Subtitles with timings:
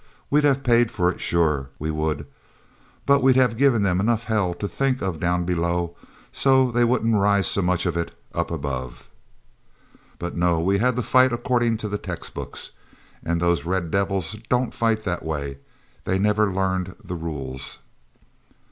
[0.31, 2.25] We'd have paid for it, sure we would,
[3.05, 5.95] but we'd have given them enough hell to think of down below
[6.31, 9.07] so they wouldn't raise so much of it up above.
[10.17, 10.59] "But no!
[10.59, 12.71] We had to fight according to the textbooks.
[13.23, 15.59] And those red devils don't fight that way;
[16.05, 17.77] they never learned the rules."